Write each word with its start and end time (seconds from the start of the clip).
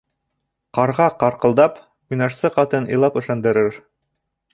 Ҡарға 0.77 1.05
ҡарҡылдап, 1.23 1.77
уйнашсы 2.13 2.51
ҡатын 2.55 2.89
илап 2.95 3.21
ышандырыр. 3.23 3.79